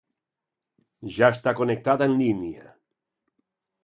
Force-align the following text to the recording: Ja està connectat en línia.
Ja 1.17 1.29
està 1.35 1.53
connectat 1.59 2.03
en 2.07 2.15
línia. 2.23 2.65